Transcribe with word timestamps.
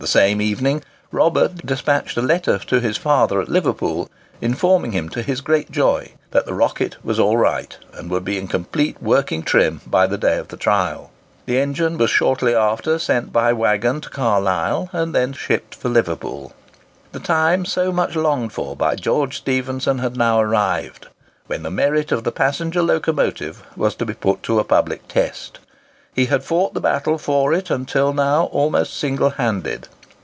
The 0.01 0.07
same 0.07 0.41
evening 0.41 0.81
Robert 1.11 1.63
despatched 1.63 2.17
a 2.17 2.23
letter 2.23 2.57
to 2.57 2.79
his 2.79 2.97
father 2.97 3.39
at 3.39 3.49
Liverpool, 3.49 4.09
informing 4.41 4.93
him, 4.93 5.09
to 5.09 5.21
his 5.21 5.41
great 5.41 5.69
joy, 5.69 6.13
that 6.31 6.47
the 6.47 6.55
"Rocket" 6.55 6.95
was 7.05 7.19
"all 7.19 7.37
right," 7.37 7.77
and 7.93 8.09
would 8.09 8.25
be 8.25 8.39
in 8.39 8.47
complete 8.47 8.97
working 8.99 9.43
trim 9.43 9.79
by 9.85 10.07
the 10.07 10.17
day 10.17 10.39
of 10.39 10.47
trial. 10.57 11.11
The 11.45 11.59
engine 11.59 11.99
was 11.99 12.09
shortly 12.09 12.55
after 12.55 12.97
sent 12.97 13.31
by 13.31 13.53
waggon 13.53 14.01
to 14.01 14.09
Carlisle, 14.09 14.89
and 14.91 15.13
thence 15.13 15.37
shipped 15.37 15.75
for 15.75 15.89
Liverpool. 15.89 16.53
The 17.11 17.19
time 17.19 17.63
so 17.63 17.91
much 17.91 18.15
longed 18.15 18.53
for 18.53 18.75
by 18.75 18.95
George 18.95 19.37
Stephenson 19.37 19.99
had 19.99 20.17
now 20.17 20.39
arrived, 20.41 21.09
when 21.45 21.61
the 21.61 21.69
merit 21.69 22.11
of 22.11 22.23
the 22.23 22.31
passenger 22.31 22.81
locomotive 22.81 23.61
was 23.75 23.93
to 23.97 24.05
be 24.07 24.15
put 24.15 24.41
to 24.43 24.57
a 24.57 24.63
public 24.63 25.07
test. 25.07 25.59
He 26.13 26.25
had 26.25 26.43
fought 26.43 26.73
the 26.73 26.81
battle 26.81 27.17
for 27.17 27.53
it 27.53 27.69
until 27.69 28.11
now 28.11 28.45
almost 28.51 28.97
single 28.97 29.29
handed. 29.29 29.87